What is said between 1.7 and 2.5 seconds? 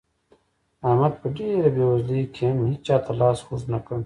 بېوزلۍ کې